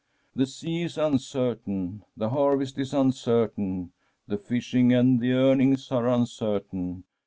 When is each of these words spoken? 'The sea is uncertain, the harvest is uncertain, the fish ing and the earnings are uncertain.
'The 0.35 0.47
sea 0.47 0.81
is 0.81 0.97
uncertain, 0.97 2.01
the 2.17 2.29
harvest 2.29 2.79
is 2.79 2.91
uncertain, 2.91 3.91
the 4.27 4.39
fish 4.39 4.73
ing 4.73 4.91
and 4.91 5.19
the 5.19 5.33
earnings 5.33 5.91
are 5.91 6.07
uncertain. 6.09 7.03